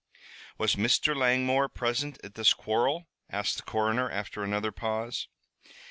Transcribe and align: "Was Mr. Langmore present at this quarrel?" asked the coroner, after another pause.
"Was 0.57 0.77
Mr. 0.77 1.15
Langmore 1.15 1.69
present 1.69 2.17
at 2.23 2.33
this 2.33 2.55
quarrel?" 2.55 3.07
asked 3.29 3.57
the 3.57 3.61
coroner, 3.61 4.09
after 4.09 4.43
another 4.43 4.71
pause. 4.71 5.27